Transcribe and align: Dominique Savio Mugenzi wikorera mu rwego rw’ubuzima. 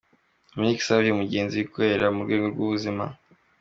Dominique 0.53 0.85
Savio 0.87 1.13
Mugenzi 1.21 1.53
wikorera 1.61 2.05
mu 2.15 2.21
rwego 2.25 2.45
rw’ubuzima. 2.53 3.03